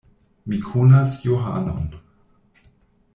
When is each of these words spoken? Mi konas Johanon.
Mi 0.53 0.57
konas 0.69 1.13
Johanon. 1.27 1.85